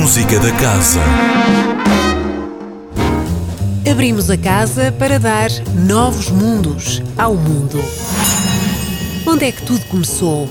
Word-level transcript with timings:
Música 0.00 0.40
da 0.40 0.50
Casa. 0.52 0.98
Abrimos 3.88 4.30
a 4.30 4.38
casa 4.38 4.90
para 4.92 5.18
dar 5.18 5.50
novos 5.86 6.30
mundos 6.30 7.02
ao 7.18 7.34
mundo. 7.34 7.78
Onde 9.26 9.44
é 9.44 9.52
que 9.52 9.62
tudo 9.62 9.84
começou? 9.88 10.48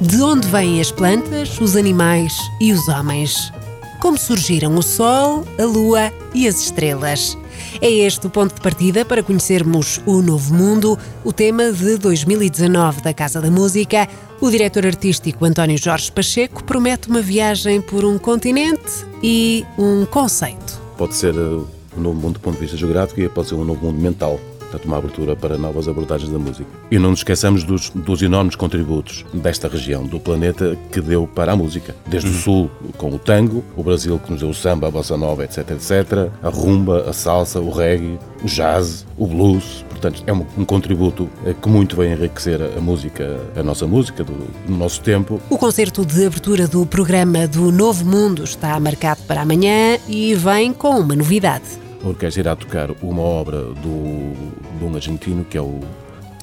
De 0.00 0.20
onde 0.20 0.48
vêm 0.48 0.80
as 0.80 0.90
plantas, 0.90 1.60
os 1.60 1.76
animais 1.76 2.36
e 2.60 2.72
os 2.72 2.88
homens? 2.88 3.52
Como 4.00 4.18
surgiram 4.18 4.74
o 4.74 4.82
Sol, 4.82 5.44
a 5.56 5.64
Lua 5.64 6.12
e 6.34 6.48
as 6.48 6.60
estrelas? 6.60 7.38
É 7.80 7.90
este 7.90 8.26
o 8.26 8.30
ponto 8.30 8.54
de 8.54 8.60
partida 8.60 9.04
para 9.04 9.22
conhecermos 9.22 10.00
o 10.06 10.20
Novo 10.22 10.54
Mundo, 10.54 10.98
o 11.24 11.32
tema 11.32 11.72
de 11.72 11.96
2019 11.96 13.02
da 13.02 13.12
Casa 13.14 13.40
da 13.40 13.50
Música. 13.50 14.08
O 14.40 14.50
diretor 14.50 14.86
artístico 14.86 15.44
António 15.44 15.76
Jorge 15.76 16.10
Pacheco 16.12 16.62
promete 16.64 17.08
uma 17.08 17.20
viagem 17.20 17.80
por 17.80 18.04
um 18.04 18.18
continente 18.18 19.04
e 19.22 19.64
um 19.76 20.06
conceito. 20.06 20.80
Pode 20.96 21.14
ser 21.14 21.34
um 21.34 21.66
novo 21.96 22.14
mundo 22.20 22.34
do 22.34 22.40
ponto 22.40 22.54
de 22.54 22.60
vista 22.60 22.76
geográfico 22.76 23.20
e 23.20 23.28
pode 23.28 23.48
ser 23.48 23.54
um 23.54 23.64
novo 23.64 23.86
mundo 23.86 24.00
mental 24.00 24.38
portanto, 24.70 24.84
uma 24.84 24.98
abertura 24.98 25.34
para 25.34 25.56
novas 25.56 25.88
abordagens 25.88 26.30
da 26.30 26.38
música. 26.38 26.68
E 26.90 26.98
não 26.98 27.10
nos 27.10 27.20
esqueçamos 27.20 27.64
dos, 27.64 27.90
dos 27.90 28.22
enormes 28.22 28.54
contributos 28.54 29.24
desta 29.32 29.68
região, 29.68 30.04
do 30.04 30.20
planeta, 30.20 30.78
que 30.92 31.00
deu 31.00 31.26
para 31.26 31.52
a 31.52 31.56
música. 31.56 31.96
Desde 32.06 32.28
o 32.28 32.32
uhum. 32.32 32.38
Sul, 32.38 32.70
com 32.96 33.10
o 33.10 33.18
tango, 33.18 33.64
o 33.76 33.82
Brasil, 33.82 34.18
que 34.18 34.30
nos 34.30 34.40
deu 34.40 34.50
o 34.50 34.54
samba, 34.54 34.88
a 34.88 34.90
bossa 34.90 35.16
nova, 35.16 35.44
etc, 35.44 35.70
etc, 35.70 36.30
a 36.42 36.48
rumba, 36.48 37.08
a 37.08 37.12
salsa, 37.12 37.60
o 37.60 37.70
reggae, 37.70 38.18
o 38.42 38.46
jazz, 38.46 39.06
o 39.16 39.26
blues. 39.26 39.84
Portanto, 39.88 40.22
é 40.26 40.32
um, 40.32 40.44
um 40.56 40.64
contributo 40.64 41.28
eh, 41.44 41.54
que 41.60 41.68
muito 41.68 41.96
vem 41.96 42.12
enriquecer 42.12 42.60
a, 42.62 42.80
música, 42.80 43.40
a 43.56 43.62
nossa 43.62 43.86
música, 43.86 44.22
do, 44.22 44.32
do 44.32 44.76
nosso 44.76 45.00
tempo. 45.00 45.40
O 45.50 45.58
concerto 45.58 46.04
de 46.04 46.26
abertura 46.26 46.68
do 46.68 46.86
programa 46.86 47.48
do 47.48 47.72
Novo 47.72 48.04
Mundo 48.04 48.44
está 48.44 48.78
marcado 48.78 49.22
para 49.26 49.40
amanhã 49.40 49.98
e 50.06 50.34
vem 50.34 50.72
com 50.72 51.00
uma 51.00 51.16
novidade 51.16 51.87
a 52.02 52.08
orquestra 52.08 52.42
irá 52.42 52.56
tocar 52.56 52.90
uma 53.02 53.22
obra 53.22 53.58
do, 53.58 54.32
de 54.78 54.84
um 54.84 54.94
argentino 54.94 55.44
que 55.44 55.56
é 55.56 55.60
o 55.60 55.80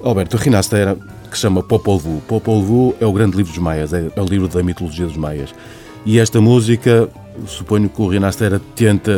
Alberto 0.03 0.37
Rinastera, 0.37 0.97
que 1.29 1.35
se 1.35 1.41
chama 1.41 1.63
Popol 1.63 1.97
Vuh. 1.97 2.21
Popol 2.27 2.61
Vuh 2.61 2.95
é 2.99 3.05
o 3.05 3.13
grande 3.13 3.37
livro 3.37 3.51
dos 3.51 3.61
maias, 3.61 3.93
é, 3.93 4.11
é 4.15 4.21
o 4.21 4.25
livro 4.25 4.47
da 4.47 4.61
mitologia 4.61 5.05
dos 5.05 5.17
maias. 5.17 5.53
E 6.05 6.19
esta 6.19 6.39
música, 6.39 7.09
suponho 7.47 7.89
que 7.89 8.01
o 8.01 8.07
Rinastera 8.07 8.61
tenta 8.75 9.11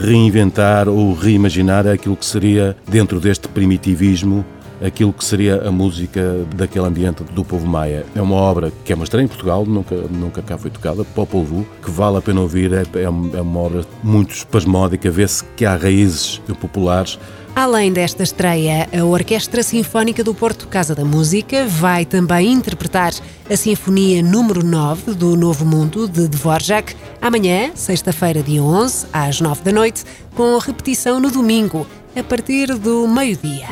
reinventar 0.00 0.88
ou 0.88 1.12
reimaginar 1.12 1.86
aquilo 1.86 2.16
que 2.16 2.24
seria, 2.24 2.76
dentro 2.88 3.20
deste 3.20 3.46
primitivismo, 3.48 4.44
aquilo 4.82 5.12
que 5.12 5.24
seria 5.24 5.66
a 5.66 5.70
música 5.70 6.46
daquele 6.54 6.86
ambiente 6.86 7.22
do 7.24 7.44
povo 7.44 7.66
maia. 7.66 8.04
É 8.14 8.22
uma 8.22 8.36
obra 8.36 8.72
que 8.84 8.92
é 8.92 8.96
uma 8.96 9.04
estreia 9.04 9.24
em 9.24 9.28
Portugal, 9.28 9.64
nunca, 9.66 9.94
nunca 9.94 10.42
cá 10.42 10.56
foi 10.56 10.70
tocada, 10.70 11.04
Popol 11.04 11.44
Vuh, 11.44 11.66
que 11.82 11.90
vale 11.90 12.18
a 12.18 12.22
pena 12.22 12.40
ouvir, 12.40 12.72
é, 12.72 12.82
é, 12.82 13.04
é 13.04 13.08
uma 13.08 13.60
obra 13.60 13.84
muito 14.02 14.34
espasmódica, 14.34 15.10
vê-se 15.10 15.44
que 15.56 15.64
há 15.64 15.76
raízes 15.76 16.40
populares 16.60 17.18
Além 17.56 17.92
desta 17.92 18.24
estreia, 18.24 18.88
a 18.92 19.04
Orquestra 19.04 19.62
Sinfónica 19.62 20.24
do 20.24 20.34
Porto 20.34 20.66
Casa 20.66 20.92
da 20.92 21.04
Música 21.04 21.64
vai 21.66 22.04
também 22.04 22.50
interpretar 22.50 23.12
a 23.48 23.56
Sinfonia 23.56 24.20
número 24.24 24.64
9 24.64 25.14
do 25.14 25.36
Novo 25.36 25.64
Mundo 25.64 26.08
de 26.08 26.26
Dvorak, 26.26 26.96
amanhã, 27.22 27.70
sexta-feira, 27.76 28.42
dia 28.42 28.60
11, 28.60 29.06
às 29.12 29.40
9 29.40 29.62
da 29.62 29.70
noite, 29.70 30.02
com 30.34 30.58
repetição 30.58 31.20
no 31.20 31.30
domingo, 31.30 31.86
a 32.16 32.24
partir 32.24 32.74
do 32.76 33.06
meio-dia. 33.06 33.68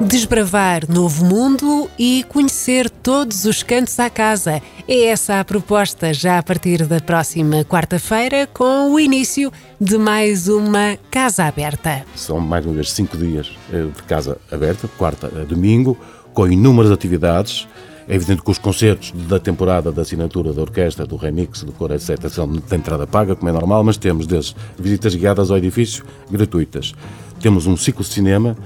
Desbravar 0.00 0.88
novo 0.88 1.24
mundo 1.24 1.90
e 1.98 2.24
conhecer 2.28 2.88
todos 2.88 3.44
os 3.44 3.64
cantos 3.64 3.98
à 3.98 4.08
casa. 4.08 4.62
É 4.86 5.06
essa 5.06 5.40
a 5.40 5.44
proposta 5.44 6.14
já 6.14 6.38
a 6.38 6.42
partir 6.42 6.86
da 6.86 7.00
próxima 7.00 7.64
quarta-feira, 7.64 8.46
com 8.46 8.92
o 8.92 9.00
início 9.00 9.52
de 9.80 9.98
mais 9.98 10.46
uma 10.46 10.96
Casa 11.10 11.46
Aberta. 11.46 12.04
São 12.14 12.38
mais 12.38 12.64
uma 12.64 12.74
vez 12.74 12.92
cinco 12.92 13.16
dias 13.16 13.50
eh, 13.72 13.86
de 13.94 14.02
Casa 14.04 14.38
Aberta, 14.52 14.88
quarta 14.96 15.26
a 15.26 15.44
domingo, 15.44 15.98
com 16.32 16.46
inúmeras 16.46 16.92
atividades. 16.92 17.66
É 18.06 18.14
evidente 18.14 18.40
que 18.42 18.50
os 18.52 18.58
concertos 18.58 19.10
da 19.26 19.40
temporada 19.40 19.90
da 19.90 20.02
assinatura 20.02 20.52
da 20.52 20.62
orquestra, 20.62 21.04
do 21.06 21.16
remix, 21.16 21.64
do 21.64 21.72
coro, 21.72 21.92
etc., 21.92 22.28
são 22.28 22.50
de 22.50 22.74
entrada 22.74 23.04
paga, 23.04 23.34
como 23.34 23.48
é 23.48 23.52
normal, 23.52 23.82
mas 23.82 23.96
temos 23.96 24.28
desde 24.28 24.54
visitas 24.78 25.16
guiadas 25.16 25.50
ao 25.50 25.58
edifício 25.58 26.04
gratuitas. 26.30 26.94
Temos 27.40 27.66
um 27.66 27.76
ciclo 27.76 28.04
de 28.04 28.10
cinema 28.10 28.56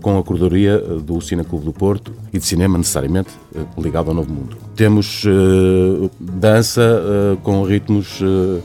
com 0.00 0.18
a 0.18 0.22
corredoria 0.22 0.82
eh, 0.84 1.00
do 1.00 1.20
Cine 1.20 1.44
Clube 1.44 1.64
do 1.64 1.72
Porto 1.72 2.12
e 2.32 2.38
de 2.38 2.44
cinema 2.44 2.76
necessariamente 2.76 3.30
eh, 3.54 3.60
ligado 3.78 4.08
ao 4.08 4.14
Novo 4.14 4.32
Mundo. 4.32 4.56
Temos 4.74 5.24
uh, 5.24 6.10
dança 6.18 6.82
uh, 6.82 7.36
com 7.38 7.62
ritmos 7.62 8.20
uh, 8.20 8.62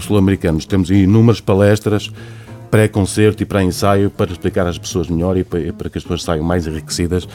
sul-americanos, 0.00 0.66
temos 0.66 0.90
inúmeras 0.90 1.40
palestras 1.40 2.10
pré-concerto 2.70 3.42
e 3.42 3.46
pré-ensaio 3.46 4.10
para 4.10 4.32
explicar 4.32 4.66
às 4.66 4.76
pessoas 4.76 5.08
melhor 5.08 5.36
e 5.36 5.44
para 5.44 5.88
que 5.88 5.96
as 5.96 6.02
pessoas 6.02 6.24
saiam 6.24 6.44
mais 6.44 6.66
enriquecidas 6.66 7.28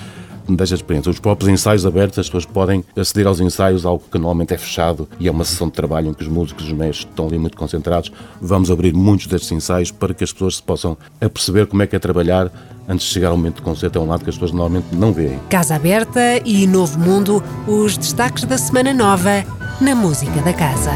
desta 0.55 0.75
experiência. 0.75 1.09
Os 1.09 1.19
próprios 1.19 1.49
ensaios 1.49 1.85
abertos, 1.85 2.19
as 2.19 2.27
pessoas 2.27 2.45
podem 2.45 2.83
aceder 2.95 3.27
aos 3.27 3.39
ensaios, 3.39 3.85
algo 3.85 4.03
que 4.11 4.17
normalmente 4.17 4.53
é 4.53 4.57
fechado 4.57 5.07
e 5.19 5.27
é 5.27 5.31
uma 5.31 5.43
sessão 5.43 5.67
de 5.67 5.73
trabalho 5.73 6.09
em 6.09 6.13
que 6.13 6.23
os 6.23 6.27
músicos 6.27 6.65
e 6.65 6.67
os 6.67 6.73
mestres 6.73 7.07
estão 7.09 7.27
ali 7.27 7.37
muito 7.37 7.57
concentrados. 7.57 8.11
Vamos 8.41 8.69
abrir 8.71 8.93
muitos 8.93 9.27
destes 9.27 9.51
ensaios 9.51 9.91
para 9.91 10.13
que 10.13 10.23
as 10.23 10.31
pessoas 10.31 10.57
se 10.57 10.63
possam 10.63 10.97
aperceber 11.21 11.67
como 11.67 11.81
é 11.83 11.87
que 11.87 11.95
é 11.95 11.99
trabalhar 11.99 12.51
antes 12.87 13.05
de 13.05 13.13
chegar 13.13 13.29
ao 13.29 13.37
momento 13.37 13.57
de 13.57 13.61
concerto. 13.61 13.99
É 13.99 14.01
um 14.01 14.07
lado 14.07 14.23
que 14.23 14.29
as 14.29 14.35
pessoas 14.35 14.51
normalmente 14.51 14.87
não 14.93 15.13
veem. 15.13 15.39
Casa 15.49 15.75
Aberta 15.75 16.41
e 16.43 16.65
Novo 16.65 16.97
Mundo, 16.99 17.43
os 17.67 17.95
destaques 17.95 18.43
da 18.43 18.57
Semana 18.57 18.93
Nova 18.93 19.45
na 19.79 19.93
Música 19.93 20.41
da 20.41 20.53
Casa. 20.53 20.91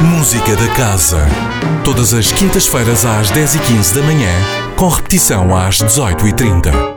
Música 0.00 0.56
da 0.56 0.68
Casa. 0.74 1.26
Todas 1.84 2.14
as 2.14 2.32
quintas-feiras 2.32 3.04
às 3.04 3.30
10h15 3.30 3.94
da 3.94 4.02
manhã, 4.02 4.32
com 4.76 4.88
repetição 4.88 5.54
às 5.54 5.78
18h30. 5.78 6.93